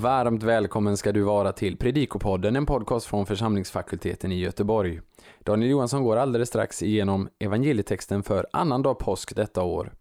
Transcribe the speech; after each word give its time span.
Varmt 0.00 0.42
välkommen 0.42 0.96
ska 0.96 1.12
du 1.12 1.22
vara 1.22 1.52
till 1.52 1.76
Predikopodden, 1.76 2.56
en 2.56 2.66
podcast 2.66 3.06
från 3.06 3.26
församlingsfakulteten 3.26 4.32
i 4.32 4.38
Göteborg. 4.38 5.00
Daniel 5.38 5.70
Johansson 5.70 6.04
går 6.04 6.16
alldeles 6.16 6.48
strax 6.48 6.82
igenom 6.82 7.28
evangelietexten 7.38 8.22
för 8.22 8.46
annandag 8.52 8.94
påsk 8.94 9.36
detta 9.36 9.62
år. 9.62 9.92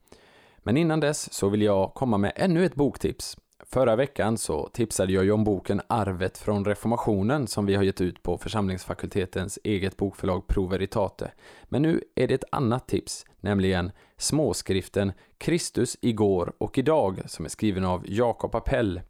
Men 0.58 0.78
innan 0.78 1.00
dess 1.00 1.34
så 1.34 1.50
vill 1.50 1.62
jag 1.62 1.94
komma 1.94 2.18
med 2.18 2.32
ännu 2.36 2.66
ett 2.66 2.76
boktips. 2.76 3.38
Förra 3.66 3.96
veckan 3.96 4.38
så 4.38 4.70
tipsade 4.74 5.14
jag 5.14 5.24
ju 5.24 5.32
om 5.32 5.44
boken 5.44 5.82
Arvet 5.88 6.38
från 6.38 6.66
reformationen 6.66 7.48
som 7.48 7.66
vi 7.66 7.76
har 7.76 7.84
gett 7.84 8.02
ut 8.02 8.24
på 8.24 8.38
församlingsfakultetens 8.38 9.60
eget 9.64 9.98
bokförlag 9.98 10.48
Pro 10.48 10.68
Veritate. 10.68 11.32
Men 11.64 11.82
nu 11.82 12.04
är 12.16 12.28
det 12.28 12.34
ett 12.34 12.50
annat 12.52 12.88
tips, 12.88 13.26
nämligen 13.40 13.92
småskriften 14.18 15.12
Kristus 15.38 15.98
igår 16.02 16.54
och 16.58 16.78
idag 16.78 17.22
som 17.26 17.46
är 17.46 17.50
skriven 17.50 17.86
av 17.86 18.04
Jakob 18.08 18.56
Appell. 18.56 19.02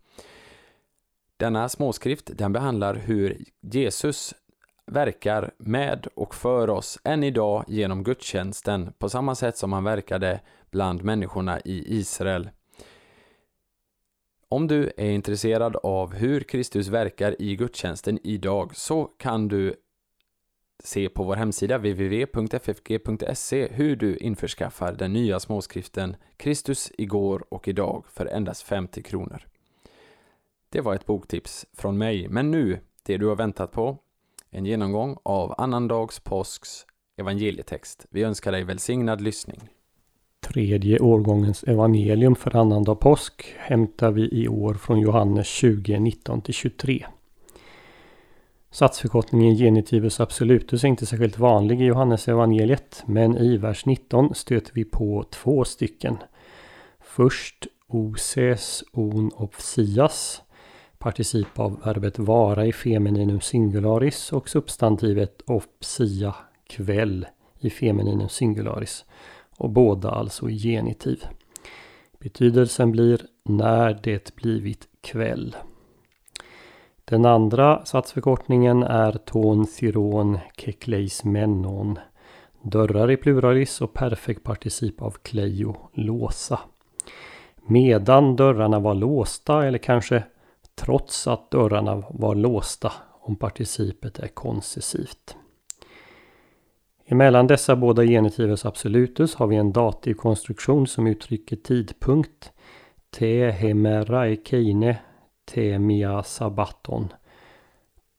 Denna 1.39 1.69
småskrift 1.69 2.31
den 2.37 2.53
behandlar 2.53 2.95
hur 2.95 3.43
Jesus 3.61 4.35
verkar 4.85 5.51
med 5.57 6.07
och 6.15 6.35
för 6.35 6.69
oss 6.69 6.99
än 7.03 7.23
idag 7.23 7.65
genom 7.67 8.03
gudstjänsten 8.03 8.93
på 8.97 9.09
samma 9.09 9.35
sätt 9.35 9.57
som 9.57 9.73
han 9.73 9.83
verkade 9.83 10.41
bland 10.71 11.03
människorna 11.03 11.59
i 11.59 11.97
Israel. 11.99 12.49
Om 14.49 14.67
du 14.67 14.91
är 14.97 15.09
intresserad 15.09 15.75
av 15.75 16.13
hur 16.13 16.41
Kristus 16.41 16.87
verkar 16.87 17.41
i 17.41 17.55
gudstjänsten 17.55 18.19
idag 18.23 18.75
så 18.75 19.03
kan 19.03 19.47
du 19.47 19.75
se 20.83 21.09
på 21.09 21.23
vår 21.23 21.35
hemsida 21.35 21.77
www.ffg.se 21.77 23.67
hur 23.71 23.95
du 23.95 24.17
införskaffar 24.17 24.93
den 24.93 25.13
nya 25.13 25.39
småskriften 25.39 26.15
Kristus 26.37 26.91
igår 26.97 27.45
och 27.49 27.67
idag 27.67 28.05
för 28.07 28.25
endast 28.25 28.63
50 28.63 29.03
kronor. 29.03 29.45
Det 30.71 30.81
var 30.81 30.95
ett 30.95 31.05
boktips 31.05 31.65
från 31.73 31.97
mig, 31.97 32.27
men 32.27 32.51
nu, 32.51 32.79
det 33.03 33.17
du 33.17 33.27
har 33.27 33.35
väntat 33.35 33.71
på, 33.71 33.97
en 34.49 34.65
genomgång 34.65 35.17
av 35.23 35.55
annandags 35.57 36.19
påsks 36.19 36.85
evangelietext. 37.17 38.05
Vi 38.09 38.23
önskar 38.23 38.51
dig 38.51 38.63
välsignad 38.63 39.21
lyssning. 39.21 39.69
Tredje 40.41 40.99
årgångens 40.99 41.63
evangelium 41.63 42.35
för 42.35 42.55
annandag 42.55 42.95
påsk 42.95 43.55
hämtar 43.57 44.11
vi 44.11 44.29
i 44.31 44.47
år 44.47 44.73
från 44.73 44.99
Johannes 44.99 45.47
20, 45.47 45.97
19-23. 45.97 47.05
Satsförkortningen 48.71 49.55
genitivus 49.55 50.19
absolutus 50.19 50.83
är 50.83 50.87
inte 50.87 51.05
särskilt 51.05 51.39
vanlig 51.39 51.81
i 51.81 51.85
Johannes 51.85 52.27
evangeliet, 52.27 53.03
men 53.05 53.37
i 53.37 53.57
vers 53.57 53.85
19 53.85 54.35
stöter 54.35 54.73
vi 54.73 54.85
på 54.85 55.25
två 55.29 55.65
stycken. 55.65 56.17
Först 56.99 57.67
oses 57.87 58.83
on 58.91 59.31
opsias 59.35 60.41
particip 60.99 61.59
av 61.59 61.81
verbet 61.83 62.19
vara 62.19 62.65
i 62.65 62.73
femininum 62.73 63.41
singularis 63.41 64.33
och 64.33 64.49
substantivet 64.49 65.41
opsia 65.47 66.35
kväll 66.67 67.25
i 67.59 67.69
femininum 67.69 68.29
singularis 68.29 69.05
och 69.57 69.69
båda 69.69 70.09
alltså 70.09 70.49
i 70.49 70.57
genitiv. 70.57 71.23
Betydelsen 72.19 72.91
blir 72.91 73.21
när 73.43 73.99
det 74.03 74.35
blivit 74.35 74.87
kväll. 75.01 75.55
Den 77.05 77.25
andra 77.25 77.85
satsförkortningen 77.85 78.83
är 78.83 79.11
ton 79.11 79.65
thiron 79.67 80.39
kekleis 80.57 81.23
menon. 81.23 81.99
Dörrar 82.61 83.11
i 83.11 83.17
pluralis 83.17 83.81
och 83.81 83.93
perfekt 83.93 84.43
particip 84.43 85.01
av 85.01 85.11
kleio, 85.11 85.75
låsa. 85.93 86.59
Medan 87.65 88.35
dörrarna 88.35 88.79
var 88.79 88.93
låsta 88.93 89.65
eller 89.65 89.77
kanske 89.77 90.23
trots 90.79 91.27
att 91.27 91.51
dörrarna 91.51 92.03
var 92.09 92.35
låsta 92.35 92.91
om 93.21 93.35
participet 93.35 94.19
är 94.19 94.27
koncessivt. 94.27 95.35
Emellan 97.05 97.47
dessa 97.47 97.75
båda 97.75 98.03
genitivus 98.03 98.65
absolutus 98.65 99.35
har 99.35 99.47
vi 99.47 99.55
en 99.55 99.71
dativkonstruktion 99.71 100.87
som 100.87 101.07
uttrycker 101.07 101.55
tidpunkt. 101.55 102.51
Te 103.11 103.51
hemera 103.51 104.29
e 104.29 104.35
keine 104.35 104.97
te 105.45 105.79
mia 105.79 106.23
sabbaton. 106.23 107.13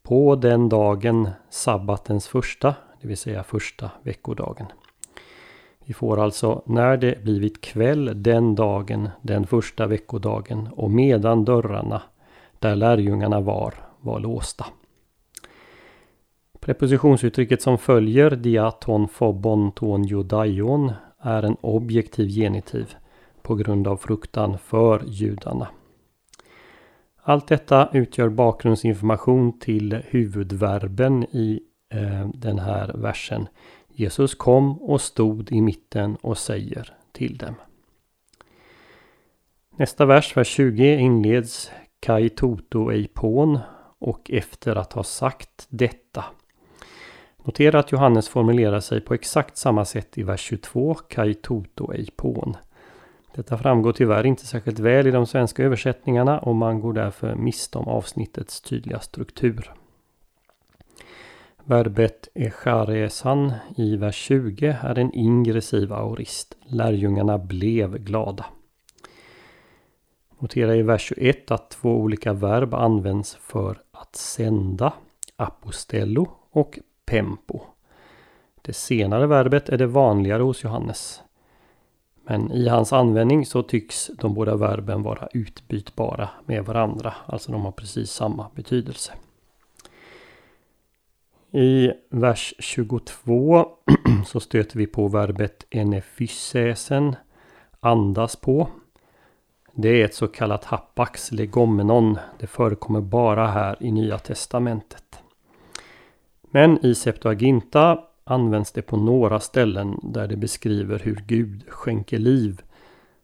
På 0.03 0.37
den 0.37 0.69
dagen 0.69 1.31
sabbatens 1.51 2.29
första, 2.29 2.75
det 3.01 3.09
vill 3.09 3.17
säga 3.17 3.43
första 3.43 3.91
veckodagen. 4.03 4.67
Vi 5.85 5.95
får 5.95 6.21
alltså 6.21 6.63
när 6.67 6.97
det 6.97 7.25
blivit 7.25 7.61
kväll 7.61 8.23
den 8.23 8.55
dagen, 8.55 9.09
den 9.23 9.47
första 9.47 9.87
veckodagen 9.87 10.69
och 10.73 10.91
medan 10.91 11.45
dörrarna 11.45 12.03
där 12.61 12.77
lärjungarna 12.77 13.41
var, 13.41 13.75
var 14.01 14.21
låsta. 14.21 14.67
Prepositionsuttrycket 16.61 17.63
som 17.63 17.79
följer 17.79 18.31
diaton 18.31 19.09
phobon 19.09 19.73
ton 19.73 20.05
judaion 20.05 20.93
är 21.19 21.43
en 21.43 21.57
objektiv 21.61 22.29
genitiv 22.29 22.95
på 23.43 23.55
grund 23.55 23.89
av 23.89 23.97
fruktan 23.97 24.59
för 24.59 25.03
judarna. 25.07 25.69
Allt 27.23 27.49
detta 27.49 27.89
utgör 27.93 28.29
bakgrundsinformation 28.29 29.59
till 29.59 30.03
huvudverben 30.09 31.25
i 31.25 31.61
eh, 31.91 32.29
den 32.35 32.59
här 32.59 32.93
versen. 32.95 33.49
Jesus 33.89 34.35
kom 34.35 34.83
och 34.83 35.01
stod 35.01 35.53
i 35.53 35.61
mitten 35.61 36.17
och 36.17 36.39
säger 36.39 36.95
till 37.13 37.37
dem. 37.37 37.55
Nästa 39.77 40.07
vers, 40.07 40.37
vers 40.37 40.49
20, 40.49 40.97
inleds 40.97 41.71
Kai 42.01 42.29
toto 42.29 42.91
eipon 42.91 43.59
och 43.99 44.31
efter 44.31 44.77
att 44.77 44.93
ha 44.93 45.03
sagt 45.03 45.67
detta. 45.69 46.25
Notera 47.45 47.79
att 47.79 47.93
Johannes 47.93 48.29
formulerar 48.29 48.81
sig 48.81 49.01
på 49.01 49.15
exakt 49.15 49.57
samma 49.57 49.85
sätt 49.85 50.19
i 50.19 50.23
vers 50.23 50.41
22, 50.41 50.95
Kai 50.95 51.35
toto 51.35 51.93
eipon. 51.93 52.57
Detta 53.35 53.59
framgår 53.59 53.93
tyvärr 53.93 54.27
inte 54.27 54.47
särskilt 54.47 54.79
väl 54.79 55.07
i 55.07 55.11
de 55.11 55.27
svenska 55.27 55.63
översättningarna 55.63 56.39
och 56.39 56.55
man 56.55 56.81
går 56.81 56.93
därför 56.93 57.35
miste 57.35 57.79
om 57.79 57.89
avsnittets 57.89 58.61
tydliga 58.61 59.01
struktur. 59.01 59.73
Verbet 61.65 62.29
echaresan 62.35 63.53
i 63.77 63.97
vers 63.97 64.17
20 64.17 64.77
är 64.83 64.99
en 64.99 65.13
ingressiv 65.13 65.93
aorist. 65.93 66.57
Lärjungarna 66.67 67.39
blev 67.39 67.99
glada. 67.99 68.47
Notera 70.43 70.77
i 70.77 70.83
vers 70.83 71.13
21 71.17 71.51
att 71.51 71.71
två 71.71 71.97
olika 71.97 72.33
verb 72.33 72.75
används 72.75 73.35
för 73.35 73.83
att 73.93 74.17
sända. 74.17 74.93
Apostello 75.37 76.29
och 76.51 76.79
pempo. 77.07 77.61
Det 78.63 78.73
senare 78.73 79.27
verbet 79.27 79.69
är 79.69 79.79
det 79.79 79.87
vanligare 79.87 80.43
hos 80.43 80.65
Johannes. 80.65 81.23
Men 82.25 82.53
i 82.53 82.69
hans 82.69 82.93
användning 82.93 83.47
så 83.47 83.63
tycks 83.63 84.11
de 84.19 84.35
båda 84.35 84.57
verben 84.57 85.03
vara 85.03 85.29
utbytbara 85.33 86.29
med 86.47 86.65
varandra. 86.65 87.15
Alltså 87.27 87.53
de 87.53 87.65
har 87.65 87.73
precis 87.73 88.11
samma 88.11 88.51
betydelse. 88.55 89.13
I 91.53 91.93
vers 92.11 92.55
22 92.59 93.67
så 94.27 94.41
stöter 94.41 94.79
vi 94.79 94.87
på 94.87 95.09
verbet 95.09 95.67
enefysesen, 95.71 97.17
andas 97.81 98.37
på. 98.37 98.69
Det 99.73 99.89
är 99.89 100.05
ett 100.05 100.15
så 100.15 100.29
kallat 100.29 100.65
hapax 100.65 101.33
legomenon. 101.33 102.19
Det 102.39 102.47
förekommer 102.47 103.01
bara 103.01 103.47
här 103.47 103.77
i 103.81 103.93
Nya 103.93 104.19
Testamentet. 104.19 105.23
Men 106.43 106.87
i 106.87 106.95
Septuaginta 106.95 108.05
används 108.25 108.73
det 108.73 108.83
på 108.83 108.97
några 108.97 109.41
ställen 109.41 109.99
där 110.03 110.29
det 110.29 110.37
beskriver 110.37 110.99
hur 110.99 111.25
Gud 111.27 111.65
skänker 111.69 112.19
liv. 112.19 112.63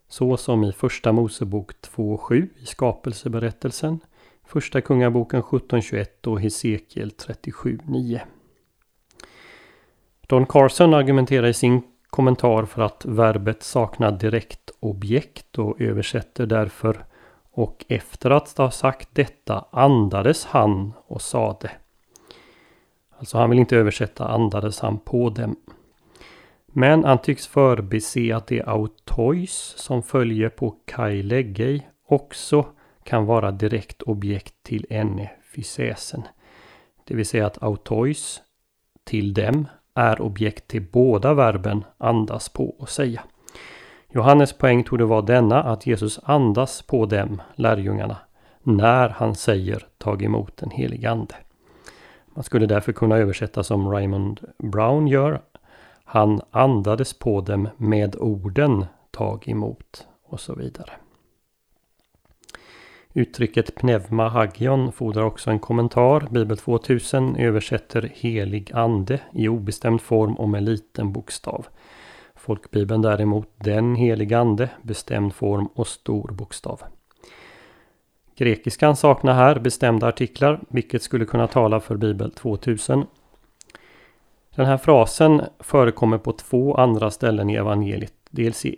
Så 0.09 0.37
som 0.37 0.65
i 0.65 0.73
Första 0.73 1.13
Mosebok 1.13 1.73
2.7 1.73 2.49
i 2.57 2.67
skapelseberättelsen, 2.67 4.01
Första 4.45 4.81
Kungaboken 4.81 5.43
17.21 5.43 6.27
och 6.27 6.41
Hesekiel 6.41 7.11
37.9. 7.11 8.21
Don 10.27 10.47
Carson 10.47 10.95
argumenterar 10.95 11.47
i 11.47 11.55
sin 11.55 11.83
kommentar 12.17 12.65
för 12.65 12.83
att 12.83 13.05
verbet 13.05 13.63
saknar 13.63 14.13
direkt 14.13 14.71
objekt 14.81 15.59
och 15.59 15.81
översätter 15.81 16.47
därför 16.47 17.05
och 17.51 17.85
efter 17.89 18.31
att 18.31 18.59
ha 18.59 18.71
sagt 18.71 19.09
detta 19.13 19.65
andades 19.71 20.45
han 20.45 20.93
och 21.07 21.23
sade. 21.23 21.71
Alltså 23.19 23.39
han 23.39 23.51
vill 23.51 23.59
inte 23.59 23.77
översätta 23.77 24.29
andades 24.29 24.81
han 24.81 24.99
på 24.99 25.31
dem. 25.31 25.57
Men 26.67 27.05
han 27.05 27.19
tycks 27.19 27.47
förbise 27.47 28.37
att 28.37 28.47
det 28.47 28.63
autois 28.63 29.75
som 29.77 30.03
följer 30.03 30.49
på 30.49 30.75
kai 30.85 31.23
leggei 31.23 31.87
också 32.09 32.67
kan 33.03 33.27
vara 33.27 33.51
direkt 33.51 34.03
objekt 34.03 34.55
till 34.63 34.87
enne 34.91 35.31
fysäsen. 35.55 36.23
Det 37.05 37.15
vill 37.15 37.27
säga 37.27 37.47
att 37.47 37.63
autois 37.63 38.41
till 39.05 39.35
dem 39.35 39.67
är 39.97 40.21
objekt 40.21 40.69
till 40.69 40.87
båda 40.93 41.35
verben 41.35 41.85
andas 41.99 42.49
på 42.49 42.69
och 42.79 42.89
säga. 42.89 43.23
Johannes 44.13 44.53
poäng 44.53 44.85
tog 44.85 44.99
det 44.99 45.05
vara 45.05 45.23
denna 45.23 45.63
att 45.63 45.87
Jesus 45.87 46.21
andas 46.23 46.83
på 46.83 47.07
dem, 47.07 47.43
lärjungarna, 47.55 48.17
när 48.63 49.09
han 49.09 49.35
säger 49.35 49.87
tag 49.99 50.23
emot 50.23 50.57
den 50.57 50.71
helige 50.71 51.11
Ande. 51.11 51.35
Man 52.27 52.45
skulle 52.45 52.67
därför 52.67 52.93
kunna 52.93 53.17
översätta 53.17 53.63
som 53.63 53.91
Raymond 53.91 54.41
Brown 54.59 55.09
gör. 55.09 55.41
Han 56.05 56.41
andades 56.51 57.19
på 57.19 57.41
dem 57.41 57.69
med 57.77 58.17
orden 58.17 58.87
tag 59.11 59.49
emot 59.49 60.07
och 60.29 60.41
så 60.41 60.55
vidare. 60.55 60.93
Uttrycket 63.17 63.75
pneuma 63.75 64.29
hagion 64.29 64.93
fordrar 64.93 65.23
också 65.23 65.51
en 65.51 65.59
kommentar. 65.59 66.29
Bibel 66.31 66.57
2000 66.57 67.37
översätter 67.37 68.11
helig 68.15 68.73
ande 68.75 69.21
i 69.33 69.49
obestämd 69.49 70.01
form 70.01 70.35
och 70.35 70.49
med 70.49 70.63
liten 70.63 71.13
bokstav. 71.13 71.67
Folkbibeln 72.35 73.03
däremot 73.03 73.49
den 73.57 73.95
helig 73.95 74.35
ande, 74.35 74.71
bestämd 74.83 75.35
form 75.35 75.67
och 75.67 75.87
stor 75.87 76.31
bokstav. 76.33 76.83
Grekiskan 78.37 78.97
saknar 78.97 79.35
här 79.35 79.59
bestämda 79.59 80.07
artiklar, 80.07 80.61
vilket 80.69 81.03
skulle 81.03 81.25
kunna 81.25 81.47
tala 81.47 81.81
för 81.81 81.97
Bibel 81.97 82.31
2000. 82.31 83.07
Den 84.55 84.67
här 84.67 84.79
frasen 84.79 85.43
förekommer 85.61 86.19
på 86.19 86.33
två 86.33 86.75
andra 86.75 87.11
ställen 87.11 87.51
i 87.51 87.55
evangeliet. 87.55 88.15
Dels 88.31 88.65
i 88.65 88.77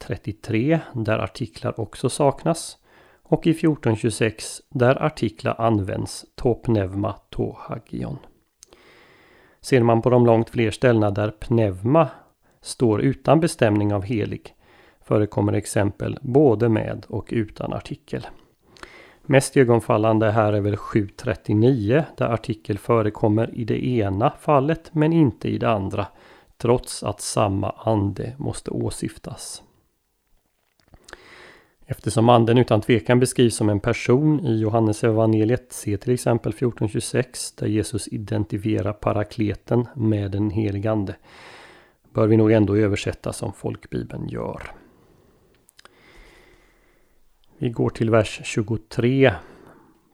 1.33 0.00 0.78
där 0.94 1.18
artiklar 1.18 1.80
också 1.80 2.08
saknas 2.08 2.78
och 3.28 3.46
i 3.46 3.50
1426 3.50 4.62
där 4.70 5.02
artiklar 5.02 5.54
används 5.58 6.26
to 6.34 6.54
pneuma 6.54 7.12
to 7.30 7.56
hagion. 7.58 8.18
Ser 9.60 9.82
man 9.82 10.02
på 10.02 10.10
de 10.10 10.26
långt 10.26 10.50
fler 10.50 10.70
ställena 10.70 11.10
där 11.10 11.30
pneuma 11.30 12.08
står 12.60 13.00
utan 13.00 13.40
bestämning 13.40 13.94
av 13.94 14.02
helig 14.02 14.54
förekommer 15.04 15.52
exempel 15.52 16.18
både 16.22 16.68
med 16.68 17.06
och 17.08 17.28
utan 17.30 17.72
artikel. 17.72 18.26
Mest 19.22 19.56
ögonfallande 19.56 20.30
här 20.30 20.52
är 20.52 20.60
väl 20.60 20.76
739 20.76 22.04
där 22.16 22.28
artikel 22.28 22.78
förekommer 22.78 23.54
i 23.54 23.64
det 23.64 23.86
ena 23.86 24.32
fallet 24.40 24.94
men 24.94 25.12
inte 25.12 25.48
i 25.48 25.58
det 25.58 25.70
andra 25.70 26.06
trots 26.56 27.02
att 27.02 27.20
samma 27.20 27.70
ande 27.70 28.34
måste 28.38 28.70
åsyftas. 28.70 29.62
Eftersom 31.88 32.28
anden 32.28 32.58
utan 32.58 32.80
tvekan 32.80 33.20
beskrivs 33.20 33.56
som 33.56 33.68
en 33.68 33.80
person 33.80 34.46
i 34.46 34.60
Johannes 34.60 35.04
evangeliet 35.04 35.72
se 35.72 35.96
till 35.96 36.14
exempel 36.14 36.50
1426 36.50 37.52
där 37.52 37.66
Jesus 37.66 38.08
identifierar 38.08 38.92
parakleten 38.92 39.86
med 39.94 40.30
den 40.30 40.50
helige 40.50 40.90
ande 40.90 41.16
bör 42.16 42.26
vi 42.26 42.36
nog 42.36 42.52
ändå 42.52 42.76
översätta 42.76 43.32
som 43.32 43.52
folkbibeln 43.52 44.28
gör. 44.28 44.62
Vi 47.58 47.70
går 47.70 47.90
till 47.90 48.10
vers 48.10 48.40
23. 48.44 49.32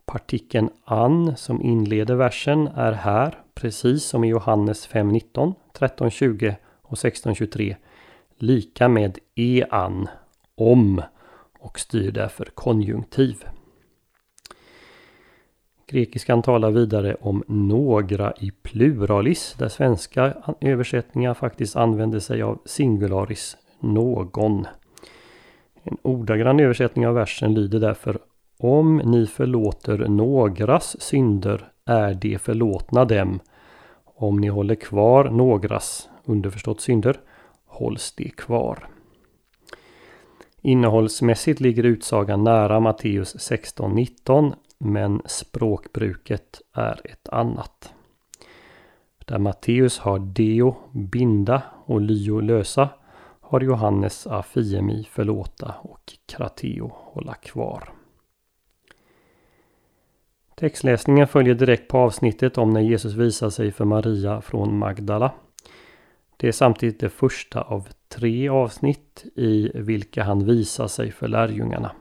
Partikeln 0.06 0.70
an 0.84 1.36
som 1.36 1.62
inleder 1.62 2.14
versen 2.14 2.66
är 2.66 2.92
här, 2.92 3.38
precis 3.54 4.04
som 4.04 4.24
i 4.24 4.28
Johannes 4.28 4.88
5.19, 4.88 5.54
13.20 5.78 6.54
och 6.82 6.96
16.23, 6.96 7.76
lika 8.38 8.88
med 8.88 9.18
e-an, 9.34 10.08
om, 10.54 11.02
och 11.62 11.80
styr 11.80 12.12
därför 12.12 12.44
konjunktiv. 12.44 13.44
Grekiskan 15.86 16.42
talar 16.42 16.70
vidare 16.70 17.16
om 17.20 17.44
några 17.46 18.32
i 18.32 18.50
pluralis 18.50 19.54
där 19.58 19.68
svenska 19.68 20.34
översättningar 20.60 21.34
faktiskt 21.34 21.76
använder 21.76 22.20
sig 22.20 22.42
av 22.42 22.58
singularis, 22.64 23.56
någon. 23.80 24.66
En 25.82 25.96
ordagrann 26.02 26.60
översättning 26.60 27.06
av 27.06 27.14
versen 27.14 27.54
lyder 27.54 27.80
därför 27.80 28.18
Om 28.58 28.96
ni 28.96 29.26
förlåter 29.26 29.98
någras 29.98 31.00
synder 31.00 31.68
är 31.84 32.14
de 32.14 32.38
förlåtna 32.38 33.04
dem. 33.04 33.40
Om 34.04 34.36
ni 34.36 34.48
håller 34.48 34.74
kvar 34.74 35.24
någras, 35.30 36.08
underförstått 36.24 36.80
synder, 36.80 37.20
hålls 37.66 38.14
de 38.16 38.30
kvar. 38.30 38.88
Innehållsmässigt 40.64 41.60
ligger 41.60 41.82
utsagan 41.82 42.44
nära 42.44 42.80
Matteus 42.80 43.50
16-19 43.50 44.54
men 44.78 45.22
språkbruket 45.26 46.60
är 46.72 47.00
ett 47.04 47.28
annat. 47.28 47.92
Där 49.26 49.38
Matteus 49.38 49.98
har 49.98 50.18
deo, 50.18 50.76
binda 50.92 51.62
och 51.84 52.00
lyo, 52.00 52.40
lösa 52.40 52.88
har 53.40 53.60
Johannes 53.60 54.26
afiemi, 54.26 55.08
förlåta 55.10 55.74
och 55.82 56.12
krateo, 56.26 56.92
hålla 56.94 57.34
kvar. 57.34 57.92
Textläsningen 60.54 61.26
följer 61.26 61.54
direkt 61.54 61.88
på 61.88 61.98
avsnittet 61.98 62.58
om 62.58 62.70
när 62.70 62.80
Jesus 62.80 63.14
visar 63.14 63.50
sig 63.50 63.72
för 63.72 63.84
Maria 63.84 64.40
från 64.40 64.78
Magdala. 64.78 65.32
Det 66.42 66.48
är 66.48 66.52
samtidigt 66.52 67.00
det 67.00 67.08
första 67.08 67.60
av 67.60 67.88
tre 68.08 68.48
avsnitt 68.48 69.24
i 69.34 69.70
vilka 69.74 70.24
han 70.24 70.44
visar 70.44 70.88
sig 70.88 71.12
för 71.12 71.28
lärjungarna. 71.28 71.92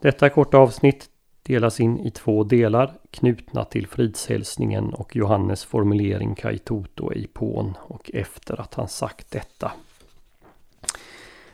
Detta 0.00 0.30
korta 0.30 0.58
avsnitt 0.58 1.08
delas 1.42 1.80
in 1.80 1.98
i 1.98 2.10
två 2.10 2.44
delar 2.44 2.92
knutna 3.10 3.64
till 3.64 3.86
fridshälsningen 3.86 4.94
och 4.94 5.16
Johannes 5.16 5.64
formulering 5.64 6.34
kai 6.34 6.58
toto 6.58 7.12
i 7.12 7.26
pån 7.26 7.74
och 7.80 8.10
efter 8.14 8.60
att 8.60 8.74
han 8.74 8.88
sagt 8.88 9.30
detta. 9.30 9.72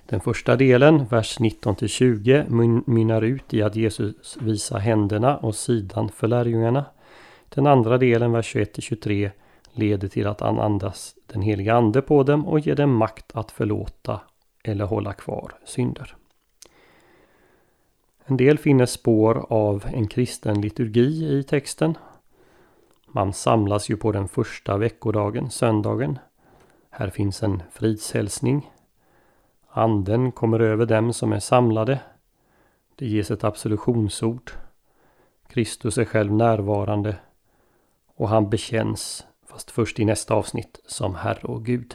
Den 0.06 0.20
första 0.20 0.56
delen, 0.56 1.06
vers 1.06 1.38
19-20, 1.40 2.82
mynnar 2.90 3.22
ut 3.22 3.54
i 3.54 3.62
att 3.62 3.76
Jesus 3.76 4.36
visar 4.40 4.78
händerna 4.78 5.36
och 5.36 5.54
sidan 5.54 6.08
för 6.08 6.28
lärjungarna. 6.28 6.84
Den 7.48 7.66
andra 7.66 7.98
delen, 7.98 8.32
vers 8.32 8.54
21-23, 8.54 9.30
leder 9.80 10.08
till 10.08 10.26
att 10.26 10.40
han 10.40 10.60
andas 10.60 11.14
den 11.26 11.42
heliga 11.42 11.74
ande 11.74 12.02
på 12.02 12.22
dem 12.22 12.48
och 12.48 12.60
ger 12.60 12.74
dem 12.74 12.96
makt 12.96 13.32
att 13.34 13.50
förlåta 13.50 14.20
eller 14.64 14.84
hålla 14.84 15.12
kvar 15.12 15.54
synder. 15.64 16.16
En 18.24 18.36
del 18.36 18.58
finner 18.58 18.86
spår 18.86 19.46
av 19.48 19.84
en 19.92 20.06
kristen 20.06 20.60
liturgi 20.60 21.38
i 21.38 21.42
texten. 21.42 21.98
Man 23.06 23.32
samlas 23.32 23.90
ju 23.90 23.96
på 23.96 24.12
den 24.12 24.28
första 24.28 24.76
veckodagen, 24.76 25.50
söndagen. 25.50 26.18
Här 26.90 27.10
finns 27.10 27.42
en 27.42 27.62
fridshälsning. 27.72 28.70
Anden 29.68 30.32
kommer 30.32 30.60
över 30.60 30.86
dem 30.86 31.12
som 31.12 31.32
är 31.32 31.40
samlade. 31.40 32.00
Det 32.94 33.06
ges 33.06 33.30
ett 33.30 33.44
absolutionsord. 33.44 34.50
Kristus 35.48 35.98
är 35.98 36.04
själv 36.04 36.32
närvarande 36.32 37.16
och 38.14 38.28
han 38.28 38.50
bekänns, 38.50 39.26
fast 39.50 39.70
först 39.70 40.00
i 40.00 40.04
nästa 40.04 40.34
avsnitt, 40.34 40.80
som 40.86 41.14
Herre 41.14 41.42
och 41.42 41.64
Gud. 41.64 41.94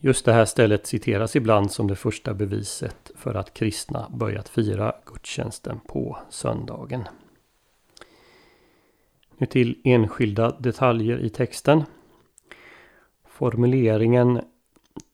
Just 0.00 0.24
det 0.24 0.32
här 0.32 0.44
stället 0.44 0.86
citeras 0.86 1.36
ibland 1.36 1.72
som 1.72 1.86
det 1.86 1.96
första 1.96 2.34
beviset 2.34 3.10
för 3.16 3.34
att 3.34 3.54
kristna 3.54 4.08
börjat 4.10 4.48
fira 4.48 4.92
gudstjänsten 5.06 5.80
på 5.88 6.18
söndagen. 6.30 7.04
Nu 9.36 9.46
till 9.46 9.80
enskilda 9.84 10.50
detaljer 10.50 11.18
i 11.18 11.30
texten. 11.30 11.82
Formuleringen 13.26 14.40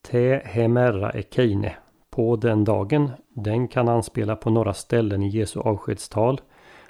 Te 0.03 0.41
hemerra 0.45 1.13
ekeine 1.13 1.77
på 2.11 2.37
den 2.37 2.65
dagen, 2.65 3.11
den 3.29 3.69
kan 3.69 3.89
anspela 3.89 4.37
på 4.37 4.51
några 4.51 4.75
ställen 4.75 5.23
i 5.23 5.29
Jesu 5.29 5.61
avskedstal, 5.61 6.41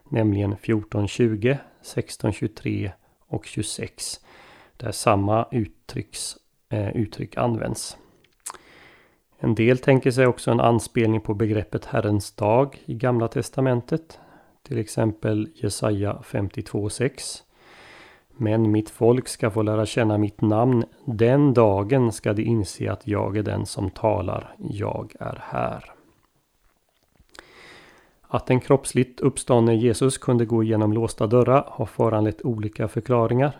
nämligen 0.08 0.52
1420, 0.52 1.56
1623 1.80 2.92
och 3.34 3.46
26, 3.46 4.20
där 4.76 4.92
samma 4.92 5.46
uttrycks 5.50 6.36
Eh, 6.74 6.96
uttryck 6.96 7.36
används. 7.36 7.96
En 9.38 9.54
del 9.54 9.78
tänker 9.78 10.10
sig 10.10 10.26
också 10.26 10.50
en 10.50 10.60
anspelning 10.60 11.20
på 11.20 11.34
begreppet 11.34 11.84
Herrens 11.84 12.32
dag 12.32 12.82
i 12.84 12.94
Gamla 12.94 13.28
Testamentet. 13.28 14.18
Till 14.62 14.78
exempel 14.78 15.48
Jesaja 15.54 16.22
52.6. 16.24 17.42
Men 18.36 18.70
mitt 18.70 18.90
folk 18.90 19.28
ska 19.28 19.50
få 19.50 19.62
lära 19.62 19.86
känna 19.86 20.18
mitt 20.18 20.40
namn. 20.40 20.84
Den 21.04 21.54
dagen 21.54 22.12
ska 22.12 22.32
de 22.32 22.42
inse 22.42 22.92
att 22.92 23.06
jag 23.06 23.36
är 23.36 23.42
den 23.42 23.66
som 23.66 23.90
talar. 23.90 24.54
Jag 24.58 25.12
är 25.20 25.42
här. 25.42 25.93
Att 28.28 28.50
en 28.50 28.60
kroppsligt 28.60 29.20
uppståndne 29.20 29.74
Jesus 29.74 30.18
kunde 30.18 30.44
gå 30.44 30.62
igenom 30.62 30.92
låsta 30.92 31.26
dörrar 31.26 31.64
har 31.68 31.86
föranlett 31.86 32.44
olika 32.44 32.88
förklaringar. 32.88 33.56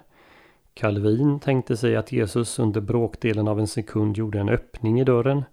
Calvin 0.75 1.40
tänkte 1.40 1.76
sig 1.76 1.97
att 1.97 2.12
Jesus 2.12 2.59
under 2.59 2.80
bråkdelen 2.80 3.49
av 3.49 3.61
en 3.61 3.66
sekund 3.66 4.16
gjorde 4.16 4.40
en 4.40 4.49
öppning 4.49 5.00
i 5.00 5.04
dörren. 5.04 5.44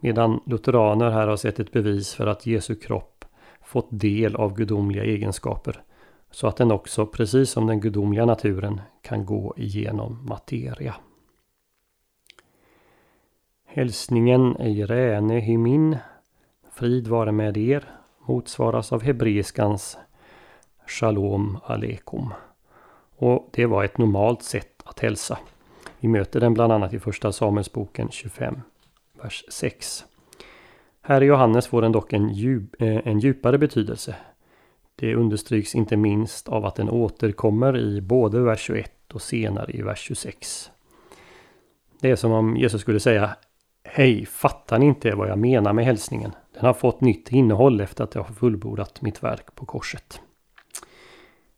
Medan 0.00 0.40
lutheraner 0.46 1.10
här 1.10 1.28
har 1.28 1.36
sett 1.36 1.60
ett 1.60 1.72
bevis 1.72 2.14
för 2.14 2.26
att 2.26 2.46
Jesu 2.46 2.74
kropp 2.74 3.24
fått 3.62 3.88
del 3.90 4.36
av 4.36 4.54
gudomliga 4.54 5.04
egenskaper. 5.04 5.82
Så 6.30 6.46
att 6.46 6.56
den 6.56 6.72
också, 6.72 7.06
precis 7.06 7.50
som 7.50 7.66
den 7.66 7.80
gudomliga 7.80 8.26
naturen, 8.26 8.80
kan 9.02 9.26
gå 9.26 9.54
igenom 9.56 10.26
materia. 10.28 10.94
Hälsningen 13.66 14.56
Eirene 14.56 15.40
Hymin 15.40 15.96
Frid 16.70 17.08
vare 17.08 17.32
med 17.32 17.56
er 17.56 17.93
motsvaras 18.26 18.92
av 18.92 19.02
hebreiskans 19.02 19.98
Shalom 20.86 21.58
Aleikum. 21.64 22.34
Och 23.16 23.48
det 23.52 23.66
var 23.66 23.84
ett 23.84 23.98
normalt 23.98 24.42
sätt 24.42 24.82
att 24.84 25.00
hälsa. 25.00 25.38
Vi 26.00 26.08
möter 26.08 26.40
den 26.40 26.54
bland 26.54 26.72
annat 26.72 26.92
i 26.92 26.98
första 26.98 27.32
Samuelsboken 27.32 28.08
25, 28.10 28.60
vers 29.22 29.44
6. 29.48 30.04
Här 31.02 31.22
i 31.22 31.26
Johannes 31.26 31.66
får 31.66 31.82
den 31.82 31.92
dock 31.92 32.12
en, 32.12 32.28
djup, 32.28 32.82
eh, 32.82 33.06
en 33.06 33.18
djupare 33.18 33.58
betydelse. 33.58 34.14
Det 34.96 35.14
understryks 35.14 35.74
inte 35.74 35.96
minst 35.96 36.48
av 36.48 36.66
att 36.66 36.74
den 36.74 36.90
återkommer 36.90 37.78
i 37.78 38.00
både 38.00 38.40
vers 38.40 38.60
21 38.60 39.12
och 39.14 39.22
senare 39.22 39.72
i 39.72 39.82
vers 39.82 39.98
26. 39.98 40.70
Det 42.00 42.10
är 42.10 42.16
som 42.16 42.32
om 42.32 42.56
Jesus 42.56 42.80
skulle 42.80 43.00
säga 43.00 43.36
Hej, 43.84 44.26
fattar 44.26 44.78
ni 44.78 44.86
inte 44.86 45.14
vad 45.14 45.28
jag 45.28 45.38
menar 45.38 45.72
med 45.72 45.84
hälsningen? 45.84 46.32
Den 46.64 46.68
har 46.68 46.74
fått 46.74 47.00
nytt 47.00 47.32
innehåll 47.32 47.80
efter 47.80 48.04
att 48.04 48.14
jag 48.14 48.22
har 48.22 48.34
fullbordat 48.34 49.02
mitt 49.02 49.22
verk 49.22 49.54
på 49.54 49.66
korset. 49.66 50.20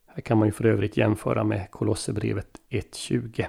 Här 0.05 0.21
kan 0.21 0.37
man 0.37 0.47
ju 0.47 0.51
för 0.51 0.65
övrigt 0.65 0.97
jämföra 0.97 1.43
med 1.43 1.71
Kolosserbrevet 1.71 2.47
1.20. 2.69 3.45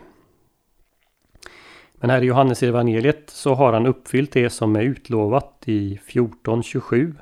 Men 1.94 2.10
här 2.10 2.22
i 2.22 2.26
Johannes 2.26 2.62
evangeliet 2.62 3.30
så 3.30 3.54
har 3.54 3.72
han 3.72 3.86
uppfyllt 3.86 4.32
det 4.32 4.50
som 4.50 4.76
är 4.76 4.82
utlovat 4.82 5.62
i 5.66 6.00
14.27 6.06 7.14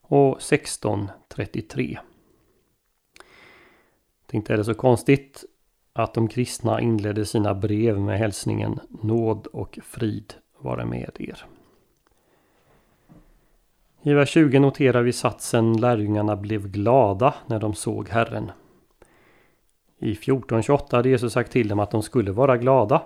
och 0.00 0.38
16.33. 0.38 1.98
Inte 4.32 4.52
är 4.52 4.56
det 4.56 4.64
så 4.64 4.74
konstigt 4.74 5.44
att 5.92 6.14
de 6.14 6.28
kristna 6.28 6.80
inledde 6.80 7.24
sina 7.24 7.54
brev 7.54 8.00
med 8.00 8.18
hälsningen 8.18 8.80
Nåd 9.02 9.46
och 9.46 9.78
frid 9.82 10.34
vare 10.58 10.84
med 10.84 11.10
er. 11.18 11.46
I 14.06 14.14
vers 14.14 14.30
20 14.30 14.58
noterar 14.58 15.02
vi 15.02 15.12
satsen 15.12 15.76
Lärjungarna 15.76 16.36
blev 16.36 16.68
glada 16.68 17.34
när 17.46 17.60
de 17.60 17.74
såg 17.74 18.08
Herren. 18.08 18.50
I 19.98 20.14
14.28 20.14 20.96
hade 20.96 21.08
Jesus 21.08 21.32
sagt 21.32 21.52
till 21.52 21.68
dem 21.68 21.78
att 21.78 21.90
de 21.90 22.02
skulle 22.02 22.32
vara 22.32 22.56
glada 22.56 23.02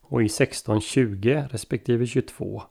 och 0.00 0.22
i 0.22 0.26
16.20 0.26 1.48
respektive 1.48 2.06
22 2.06 2.62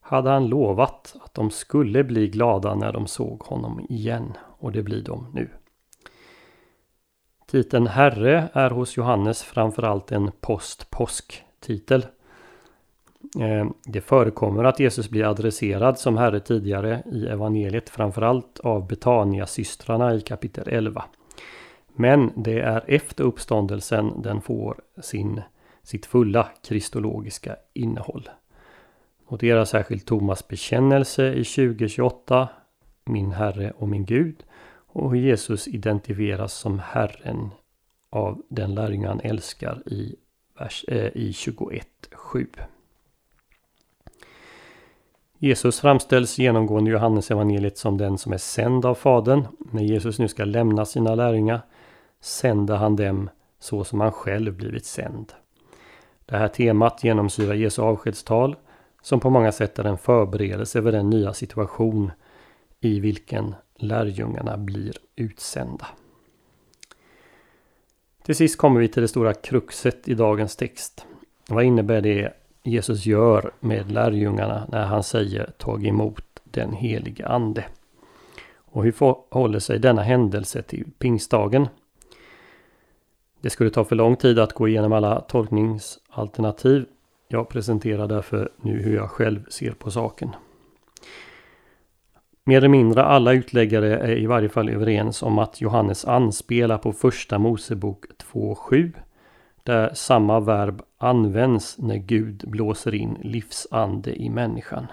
hade 0.00 0.30
han 0.30 0.46
lovat 0.46 1.16
att 1.24 1.34
de 1.34 1.50
skulle 1.50 2.04
bli 2.04 2.28
glada 2.28 2.74
när 2.74 2.92
de 2.92 3.06
såg 3.06 3.42
honom 3.42 3.86
igen 3.88 4.32
och 4.58 4.72
det 4.72 4.82
blir 4.82 5.02
de 5.02 5.26
nu. 5.34 5.48
Titeln 7.46 7.86
Herre 7.86 8.48
är 8.52 8.70
hos 8.70 8.96
Johannes 8.96 9.42
framförallt 9.42 10.12
en 10.12 10.30
post-påsk-titel. 10.40 12.06
Eh, 13.40 13.66
det 13.84 14.00
förekommer 14.00 14.64
att 14.64 14.80
Jesus 14.80 15.10
blir 15.10 15.24
adresserad 15.24 15.98
som 15.98 16.16
Herre 16.16 16.40
tidigare 16.40 17.02
i 17.12 17.26
evangeliet 17.26 17.90
framförallt 17.90 18.60
av 18.60 18.86
Betania-systrarna 18.86 20.14
i 20.14 20.20
kapitel 20.20 20.68
11. 20.68 21.04
Men 21.94 22.30
det 22.36 22.60
är 22.60 22.84
efter 22.86 23.24
uppståndelsen 23.24 24.22
den 24.22 24.40
får 24.40 24.80
sin, 25.02 25.42
sitt 25.82 26.06
fulla 26.06 26.48
kristologiska 26.62 27.56
innehåll. 27.72 28.28
Notera 29.28 29.66
särskilt 29.66 30.06
Thomas 30.06 30.48
bekännelse 30.48 31.32
i 31.32 31.44
2028 31.44 32.48
Min 33.04 33.32
Herre 33.32 33.70
och 33.70 33.88
min 33.88 34.04
Gud 34.04 34.44
och 34.86 35.10
hur 35.10 35.20
Jesus 35.20 35.68
identifieras 35.68 36.54
som 36.54 36.78
Herren 36.78 37.50
av 38.10 38.42
den 38.48 38.74
lärjunge 38.74 39.08
han 39.08 39.20
älskar 39.20 39.82
i, 39.86 40.16
vers, 40.58 40.84
eh, 40.88 41.06
i 41.14 41.32
21.7. 41.32 42.46
Jesus 45.44 45.80
framställs 45.80 46.38
genomgående 46.38 46.90
i 46.90 46.92
Johannesevangeliet 46.92 47.78
som 47.78 47.98
den 47.98 48.18
som 48.18 48.32
är 48.32 48.38
sänd 48.38 48.86
av 48.86 48.94
Fadern. 48.94 49.46
När 49.58 49.82
Jesus 49.82 50.18
nu 50.18 50.28
ska 50.28 50.44
lämna 50.44 50.84
sina 50.84 51.14
lärjungar 51.14 51.60
sänder 52.20 52.76
han 52.76 52.96
dem 52.96 53.30
så 53.58 53.84
som 53.84 54.00
han 54.00 54.12
själv 54.12 54.56
blivit 54.56 54.84
sänd. 54.84 55.32
Det 56.26 56.36
här 56.36 56.48
temat 56.48 57.04
genomsyrar 57.04 57.54
Jesu 57.54 57.82
avskedstal 57.82 58.56
som 59.02 59.20
på 59.20 59.30
många 59.30 59.52
sätt 59.52 59.78
är 59.78 59.84
en 59.84 59.98
förberedelse 59.98 60.82
för 60.82 60.92
den 60.92 61.10
nya 61.10 61.32
situation 61.32 62.10
i 62.80 63.00
vilken 63.00 63.54
lärjungarna 63.76 64.56
blir 64.56 64.96
utsända. 65.16 65.86
Till 68.24 68.36
sist 68.36 68.58
kommer 68.58 68.80
vi 68.80 68.88
till 68.88 69.02
det 69.02 69.08
stora 69.08 69.34
kruxet 69.34 70.08
i 70.08 70.14
dagens 70.14 70.56
text. 70.56 71.06
Vad 71.48 71.64
innebär 71.64 72.00
det 72.00 72.41
Jesus 72.62 73.06
gör 73.06 73.50
med 73.60 73.92
lärjungarna 73.92 74.66
när 74.68 74.86
han 74.86 75.02
säger 75.02 75.50
tag 75.58 75.86
emot 75.86 76.24
den 76.44 76.72
helige 76.72 77.26
ande? 77.26 77.64
Och 78.56 78.84
hur 78.84 78.92
förhåller 78.92 79.58
sig 79.58 79.78
denna 79.78 80.02
händelse 80.02 80.62
till 80.62 80.84
pingstdagen? 80.98 81.68
Det 83.40 83.50
skulle 83.50 83.70
ta 83.70 83.84
för 83.84 83.96
lång 83.96 84.16
tid 84.16 84.38
att 84.38 84.52
gå 84.52 84.68
igenom 84.68 84.92
alla 84.92 85.20
tolkningsalternativ. 85.20 86.86
Jag 87.28 87.48
presenterar 87.48 88.06
därför 88.06 88.52
nu 88.56 88.82
hur 88.82 88.96
jag 88.96 89.10
själv 89.10 89.48
ser 89.48 89.70
på 89.70 89.90
saken. 89.90 90.30
Mer 92.44 92.56
eller 92.56 92.68
mindre 92.68 93.04
alla 93.04 93.32
utläggare 93.32 93.98
är 93.98 94.16
i 94.16 94.26
varje 94.26 94.48
fall 94.48 94.68
överens 94.68 95.22
om 95.22 95.38
att 95.38 95.60
Johannes 95.60 96.04
anspelar 96.04 96.78
på 96.78 96.92
första 96.92 97.38
Mosebok 97.38 98.04
2.7 98.32 98.92
där 99.62 99.94
samma 99.94 100.40
verb 100.40 100.82
används 100.98 101.78
när 101.78 101.96
Gud 101.96 102.44
blåser 102.46 102.94
in 102.94 103.18
livsande 103.22 104.22
i 104.22 104.30
människan. 104.30 104.86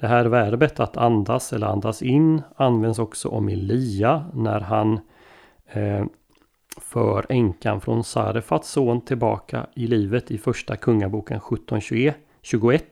Det 0.00 0.06
här 0.06 0.24
verbet 0.24 0.80
att 0.80 0.96
andas 0.96 1.52
eller 1.52 1.66
andas 1.66 2.02
in 2.02 2.42
används 2.56 2.98
också 2.98 3.28
om 3.28 3.48
Elia 3.48 4.30
när 4.34 4.60
han 4.60 5.00
eh, 5.66 6.04
för 6.80 7.26
änkan 7.28 7.80
från 7.80 8.04
Sarefats 8.04 8.70
son 8.70 9.00
tillbaka 9.00 9.66
i 9.74 9.86
livet 9.86 10.30
i 10.30 10.38
första 10.38 10.76
kungaboken 10.76 11.40
17.21. 11.40 12.82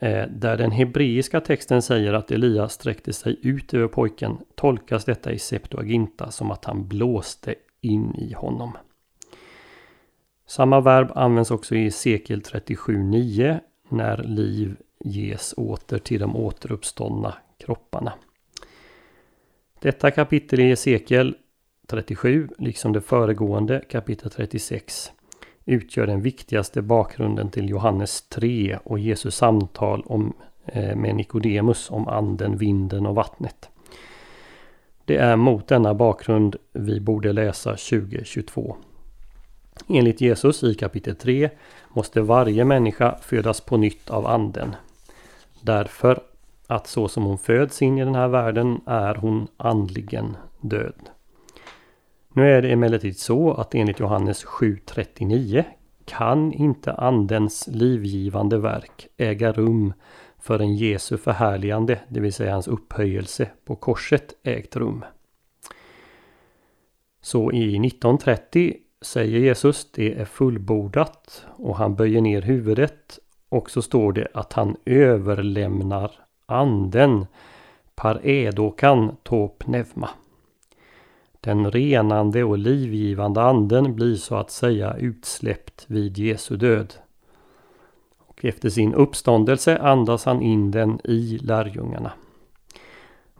Eh, 0.00 0.26
där 0.28 0.56
den 0.56 0.70
hebreiska 0.70 1.40
texten 1.40 1.82
säger 1.82 2.12
att 2.12 2.30
Elias 2.30 2.72
sträckte 2.72 3.12
sig 3.12 3.36
ut 3.42 3.74
över 3.74 3.88
pojken 3.88 4.38
tolkas 4.54 5.04
detta 5.04 5.32
i 5.32 5.38
Septuaginta 5.38 6.30
som 6.30 6.50
att 6.50 6.64
han 6.64 6.88
blåste 6.88 7.54
in 7.80 8.14
i 8.14 8.32
honom. 8.32 8.72
Samma 10.48 10.80
verb 10.80 11.12
används 11.14 11.50
också 11.50 11.74
i 11.74 11.90
Sekel 11.90 12.40
37.9 12.40 13.60
när 13.88 14.16
liv 14.16 14.76
ges 15.04 15.54
åter 15.56 15.98
till 15.98 16.20
de 16.20 16.36
återuppståndna 16.36 17.34
kropparna. 17.58 18.12
Detta 19.80 20.10
kapitel 20.10 20.60
i 20.60 20.76
Sekel 20.76 21.36
37, 21.86 22.48
liksom 22.58 22.92
det 22.92 23.00
föregående 23.00 23.82
kapitel 23.88 24.30
36, 24.30 25.12
utgör 25.64 26.06
den 26.06 26.22
viktigaste 26.22 26.82
bakgrunden 26.82 27.50
till 27.50 27.68
Johannes 27.68 28.22
3 28.28 28.78
och 28.84 28.98
Jesus 28.98 29.36
samtal 29.36 30.02
om, 30.06 30.32
eh, 30.66 30.96
med 30.96 31.16
Nikodemus 31.16 31.90
om 31.90 32.08
anden, 32.08 32.56
vinden 32.56 33.06
och 33.06 33.14
vattnet. 33.14 33.70
Det 35.04 35.16
är 35.16 35.36
mot 35.36 35.68
denna 35.68 35.94
bakgrund 35.94 36.56
vi 36.72 37.00
borde 37.00 37.32
läsa 37.32 37.76
2022. 37.76 38.76
Enligt 39.88 40.20
Jesus 40.20 40.62
i 40.62 40.74
kapitel 40.74 41.16
3 41.16 41.50
måste 41.88 42.20
varje 42.20 42.64
människa 42.64 43.18
födas 43.22 43.60
på 43.60 43.76
nytt 43.76 44.10
av 44.10 44.26
anden. 44.26 44.76
Därför 45.60 46.20
att 46.66 46.86
så 46.86 47.08
som 47.08 47.24
hon 47.24 47.38
föds 47.38 47.82
in 47.82 47.98
i 47.98 48.04
den 48.04 48.14
här 48.14 48.28
världen 48.28 48.80
är 48.86 49.14
hon 49.14 49.48
andligen 49.56 50.36
död. 50.60 51.10
Nu 52.32 52.50
är 52.50 52.62
det 52.62 52.72
emellertid 52.72 53.18
så 53.18 53.52
att 53.54 53.74
enligt 53.74 54.00
Johannes 54.00 54.44
7.39 54.44 55.64
kan 56.04 56.52
inte 56.52 56.92
andens 56.92 57.66
livgivande 57.66 58.58
verk 58.58 59.06
äga 59.16 59.52
rum 59.52 59.92
förrän 60.38 60.76
Jesu 60.76 61.16
förhärligande, 61.16 62.00
det 62.08 62.20
vill 62.20 62.32
säga 62.32 62.52
hans 62.52 62.68
upphöjelse 62.68 63.50
på 63.64 63.76
korset, 63.76 64.34
ägt 64.42 64.76
rum. 64.76 65.04
Så 67.20 67.52
i 67.52 67.86
1930 67.86 68.74
säger 69.00 69.38
Jesus 69.38 69.92
det 69.92 70.14
är 70.14 70.24
fullbordat 70.24 71.46
och 71.56 71.76
han 71.76 71.94
böjer 71.94 72.20
ner 72.20 72.42
huvudet 72.42 73.18
och 73.48 73.70
så 73.70 73.82
står 73.82 74.12
det 74.12 74.28
att 74.34 74.52
han 74.52 74.76
överlämnar 74.84 76.12
anden 76.46 77.26
par 77.94 78.26
edokan 78.26 79.16
top. 79.22 79.64
Den 81.40 81.70
renande 81.70 82.44
och 82.44 82.58
livgivande 82.58 83.42
anden 83.42 83.94
blir 83.94 84.14
så 84.16 84.36
att 84.36 84.50
säga 84.50 84.96
utsläppt 84.96 85.84
vid 85.86 86.18
Jesu 86.18 86.56
död. 86.56 86.94
Och 88.18 88.44
efter 88.44 88.70
sin 88.70 88.94
uppståndelse 88.94 89.78
andas 89.78 90.24
han 90.24 90.42
in 90.42 90.70
den 90.70 91.00
i 91.04 91.38
lärjungarna. 91.42 92.12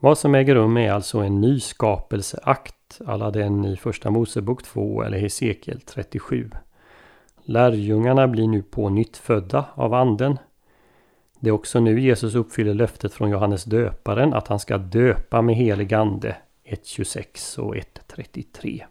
Vad 0.01 0.19
som 0.19 0.35
äger 0.35 0.55
rum 0.55 0.77
är 0.77 0.93
alltså 0.93 1.19
en 1.19 1.41
nyskapelseakt, 1.41 2.75
alla 3.07 3.31
den 3.31 3.65
i 3.65 3.77
Första 3.77 4.11
Mosebok 4.11 4.63
2 4.63 5.03
eller 5.03 5.19
Hesekiel 5.19 5.81
37. 5.81 6.51
Lärjungarna 7.45 8.29
blir 8.29 8.49
nu 8.49 8.63
på 8.63 8.89
nytt 8.89 9.17
födda 9.17 9.65
av 9.75 9.95
anden. 9.95 10.39
Det 11.41 11.49
är 11.49 11.53
också 11.53 11.81
nu 11.81 12.01
Jesus 12.01 12.35
uppfyller 12.35 12.75
löftet 12.75 13.13
från 13.13 13.31
Johannes 13.31 13.65
döparen 13.65 14.35
att 14.35 14.49
han 14.49 14.59
ska 14.59 14.79
döpa 14.79 15.43
med 15.43 15.55
helig 15.55 15.95
ande 15.95 16.37
1.26 16.65 17.59
och 17.59 17.75
1.33. 17.75 18.85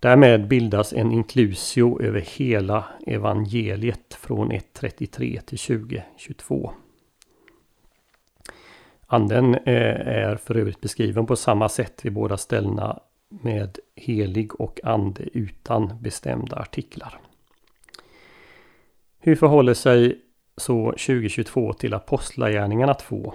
Därmed 0.00 0.48
bildas 0.48 0.92
en 0.92 1.12
inklusio 1.12 2.02
över 2.02 2.20
hela 2.20 2.84
evangeliet 3.06 4.14
från 4.14 4.52
1.33 4.52 5.40
till 5.40 5.58
20.22. 5.58 6.70
Anden 9.12 9.54
eh, 9.54 10.06
är 10.06 10.36
för 10.36 10.56
övrigt 10.56 10.80
beskriven 10.80 11.26
på 11.26 11.36
samma 11.36 11.68
sätt 11.68 12.04
vid 12.04 12.12
båda 12.12 12.36
ställena 12.36 13.00
med 13.28 13.78
helig 13.96 14.60
och 14.60 14.80
ande 14.84 15.22
utan 15.32 15.92
bestämda 16.00 16.56
artiklar. 16.56 17.18
Hur 19.18 19.36
förhåller 19.36 19.74
sig 19.74 20.20
så 20.56 20.84
2022 20.90 21.72
till 21.72 21.94
Apostlagärningarna 21.94 22.94
2? 22.94 23.34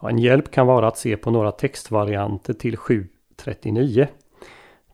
Ja, 0.00 0.10
en 0.10 0.18
hjälp 0.18 0.50
kan 0.50 0.66
vara 0.66 0.88
att 0.88 0.98
se 0.98 1.16
på 1.16 1.30
några 1.30 1.52
textvarianter 1.52 2.52
till 2.52 2.76
7.39. 2.76 4.06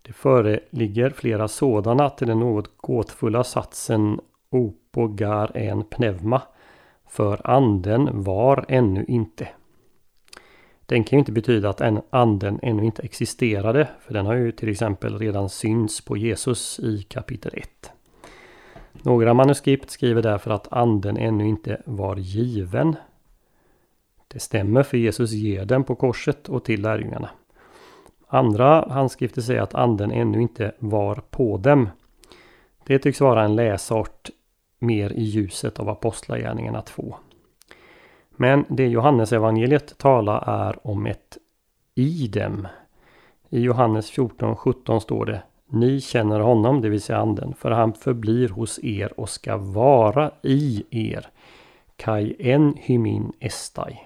Det 0.03 0.13
föreligger 0.13 1.11
flera 1.11 1.49
sådana 1.49 2.11
till 2.11 2.29
den 2.29 2.41
något 2.41 2.77
gåtfulla 2.77 3.45
satsen 3.45 4.21
Opo 4.51 5.09
gar 5.09 5.57
en 5.57 5.85
pneuma. 5.85 6.43
För 7.09 7.41
anden 7.45 8.23
var 8.23 8.65
ännu 8.69 9.05
inte. 9.09 9.49
Den 10.87 11.05
kan 11.05 11.17
ju 11.17 11.21
inte 11.21 11.33
betyda 11.33 11.71
att 11.71 11.81
anden 12.11 12.59
ännu 12.63 12.85
inte 12.85 13.03
existerade. 13.03 13.89
För 14.01 14.15
den 14.15 14.27
har 14.27 14.35
ju 14.35 14.53
till 14.53 14.69
exempel 14.69 15.19
redan 15.19 15.49
synts 15.49 16.01
på 16.01 16.17
Jesus 16.17 16.79
i 16.79 17.03
kapitel 17.03 17.53
1. 17.55 17.91
Några 18.93 19.35
manuskript 19.35 19.91
skriver 19.91 20.23
därför 20.23 20.51
att 20.51 20.73
anden 20.73 21.17
ännu 21.17 21.49
inte 21.49 21.83
var 21.85 22.17
given. 22.17 22.97
Det 24.29 24.41
stämmer 24.41 24.83
för 24.83 24.97
Jesus 24.97 25.31
ger 25.31 25.65
den 25.65 25.85
på 25.85 25.95
korset 25.95 26.49
och 26.49 26.65
till 26.65 26.83
lärjungarna. 26.83 27.31
Andra 28.29 28.89
handskrifter 28.93 29.43
säger 29.43 29.63
att 29.63 29.75
anden 29.75 30.11
ännu 30.11 30.43
inte 30.43 30.73
var 30.79 31.23
på 31.31 31.57
dem. 31.59 31.89
Det 32.87 32.99
tycks 32.99 33.21
vara 33.21 33.45
en 33.45 33.57
läsart 33.57 34.31
mer 34.79 35.11
i 35.13 35.23
ljuset 35.23 35.79
av 35.79 35.89
Apostlagärningarna 35.89 36.83
2. 36.83 37.17
Men 38.37 38.65
det 38.69 38.89
Johannes 38.89 39.33
evangeliet 39.33 39.99
talar 39.99 40.67
är 40.67 40.87
om 40.87 41.07
ett 41.07 41.39
i 41.95 42.29
dem. 42.29 42.69
I 43.51 43.61
Johannes 43.61 44.13
14.17 44.13 45.01
står 45.01 45.27
det 45.27 45.43
Ni 45.67 46.01
känner 46.01 46.41
honom, 46.41 46.81
det 46.81 46.89
vill 46.89 47.01
säga 47.01 47.19
anden, 47.19 47.55
för 47.55 47.71
han 47.71 47.95
förblir 47.95 48.49
hos 48.49 48.85
er 48.85 49.21
och 49.21 49.29
ska 49.29 49.57
vara 49.57 50.31
i 50.43 50.85
er. 50.91 51.29
Kai 51.97 52.37
en 52.39 52.75
hymin 52.77 53.33
estai. 53.41 53.99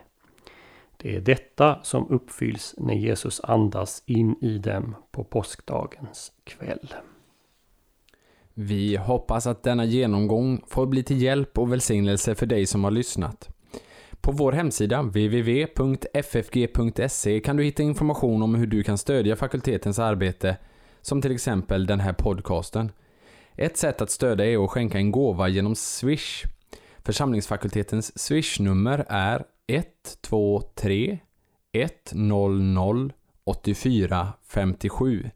Det 0.96 1.16
är 1.16 1.20
detta 1.20 1.78
som 1.82 2.08
uppfylls 2.08 2.74
när 2.78 2.94
Jesus 2.94 3.40
andas 3.44 4.02
in 4.06 4.36
i 4.40 4.58
dem 4.58 4.94
på 5.10 5.24
påskdagens 5.24 6.32
kväll. 6.44 6.94
Vi 8.54 8.96
hoppas 8.96 9.46
att 9.46 9.62
denna 9.62 9.84
genomgång 9.84 10.62
får 10.66 10.86
bli 10.86 11.02
till 11.02 11.22
hjälp 11.22 11.58
och 11.58 11.72
välsignelse 11.72 12.34
för 12.34 12.46
dig 12.46 12.66
som 12.66 12.84
har 12.84 12.90
lyssnat. 12.90 13.48
På 14.20 14.32
vår 14.32 14.52
hemsida 14.52 15.02
www.ffg.se 15.02 15.80
kan 17.40 17.56
du 17.56 17.64
hitta 17.64 17.82
information 17.82 18.42
om 18.42 18.54
hur 18.54 18.66
du 18.66 18.82
kan 18.82 18.98
stödja 18.98 19.36
fakultetens 19.36 19.98
arbete, 19.98 20.56
som 21.00 21.22
till 21.22 21.32
exempel 21.32 21.86
den 21.86 22.00
här 22.00 22.12
podcasten. 22.12 22.92
Ett 23.56 23.76
sätt 23.76 24.00
att 24.00 24.10
stödja 24.10 24.46
är 24.46 24.64
att 24.64 24.70
skänka 24.70 24.98
en 24.98 25.12
gåva 25.12 25.48
genom 25.48 25.74
Swish. 25.74 26.44
Församlingsfakultetens 26.98 28.18
Swish-nummer 28.18 29.04
är 29.08 29.44
123 29.66 31.18
100 31.72 33.10
84 33.44 34.32
57. 34.48 35.30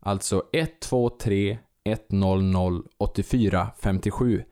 Alltså 0.00 0.42
123 0.52 1.58
100 1.84 2.82
84 2.98 3.70
57. 3.78 4.44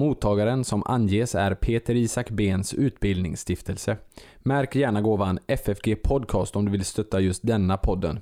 Mottagaren 0.00 0.64
som 0.64 0.82
anges 0.86 1.34
är 1.34 1.54
Peter 1.54 1.94
Isak 1.94 2.30
Bens 2.30 2.74
utbildningsstiftelse. 2.74 3.96
Märk 4.38 4.74
gärna 4.74 5.00
gåvan 5.00 5.38
FFG 5.46 6.02
Podcast 6.02 6.56
om 6.56 6.64
du 6.64 6.70
vill 6.70 6.84
stötta 6.84 7.20
just 7.20 7.46
denna 7.46 7.76
podden. 7.76 8.20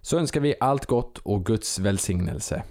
Så 0.00 0.18
önskar 0.18 0.40
vi 0.40 0.54
allt 0.60 0.86
gott 0.86 1.18
och 1.18 1.46
Guds 1.46 1.78
välsignelse. 1.78 2.62